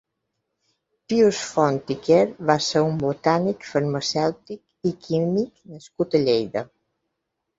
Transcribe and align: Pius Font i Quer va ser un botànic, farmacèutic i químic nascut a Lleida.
Pius 1.11 1.41
Font 1.49 1.75
i 1.95 1.97
Quer 2.05 2.23
va 2.51 2.55
ser 2.69 2.81
un 2.85 2.97
botànic, 3.03 3.67
farmacèutic 3.73 4.91
i 4.93 4.97
químic 5.05 5.51
nascut 5.75 6.17
a 6.17 6.23
Lleida. 6.25 6.65